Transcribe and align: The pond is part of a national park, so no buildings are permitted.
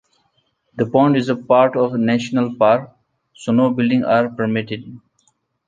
The 0.73 0.87
pond 0.87 1.15
is 1.15 1.31
part 1.47 1.75
of 1.75 1.93
a 1.93 1.97
national 1.99 2.55
park, 2.55 2.89
so 3.35 3.51
no 3.51 3.69
buildings 3.69 4.05
are 4.05 4.29
permitted. 4.29 4.99